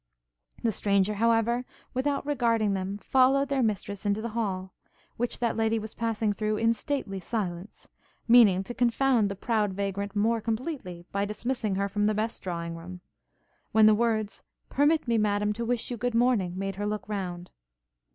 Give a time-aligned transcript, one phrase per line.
[0.63, 1.63] The stranger, however,
[1.93, 4.73] without regarding them, followed their mistress into the hall,
[5.17, 7.87] which that lady was passing through in stately silence,
[8.27, 12.75] meaning to confound the proud vagrant more completely, by dismissing her from the best drawing
[12.75, 13.01] room;
[13.73, 17.51] when the words, 'Permit me, Madam, to wish you good morning,' made her look round.